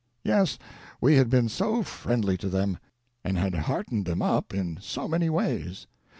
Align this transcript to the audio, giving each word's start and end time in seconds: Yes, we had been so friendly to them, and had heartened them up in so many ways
Yes, 0.23 0.57
we 0.99 1.17
had 1.17 1.29
been 1.29 1.47
so 1.47 1.83
friendly 1.83 2.35
to 2.39 2.49
them, 2.49 2.79
and 3.23 3.37
had 3.37 3.53
heartened 3.53 4.07
them 4.07 4.23
up 4.23 4.51
in 4.51 4.79
so 4.81 5.07
many 5.07 5.29
ways 5.29 5.85